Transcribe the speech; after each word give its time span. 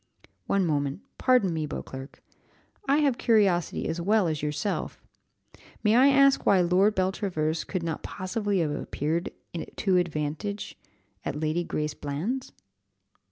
"One 0.47 0.65
moment 0.65 1.01
pardon 1.19 1.53
me, 1.53 1.67
Beauclerc; 1.67 2.23
I 2.87 2.97
have 3.05 3.19
curiosity 3.19 3.87
as 3.87 4.01
well 4.01 4.27
as 4.27 4.41
yourself. 4.41 4.99
May 5.83 5.95
I 5.95 6.07
ask 6.07 6.43
why 6.43 6.59
Lord 6.61 6.95
Beltravers 6.95 7.63
could 7.63 7.83
not 7.83 8.01
possibly 8.01 8.61
have 8.61 8.71
appeared 8.71 9.29
to 9.75 9.97
advantage 9.97 10.75
at 11.23 11.39
Lady 11.39 11.63
Grace 11.63 11.93
Bland's?" 11.93 12.51